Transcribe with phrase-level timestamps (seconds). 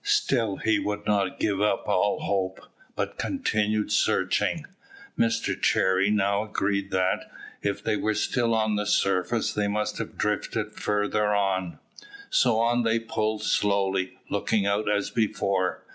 [0.03, 2.59] Still he would not give up all hope,
[2.95, 4.65] but continued searching.
[5.15, 7.29] Mr Cherry now agreed that,
[7.61, 11.77] if they still were on the surface, they must have drifted farther on;
[12.31, 15.83] so on they pulled slowly, looking out as before.